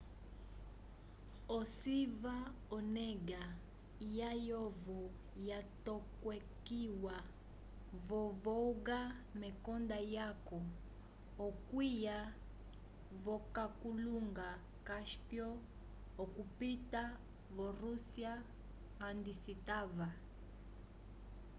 ociva 1.57 2.35
onega 2.77 3.43
layovo 4.17 4.99
yatokekiwa 5.49 7.15
vo-volga 8.07 8.99
mekonda 9.41 9.97
lyaco 10.09 10.59
okwiya 11.47 12.17
v'okalunga 13.23 14.49
cáspio 14.87 15.49
okupita 16.23 17.03
vo-rússia 17.55 18.33
handi 19.01 19.31
citava 19.43 20.07